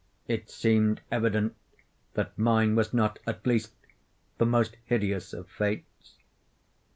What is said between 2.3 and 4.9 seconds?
mine was not, at least, the most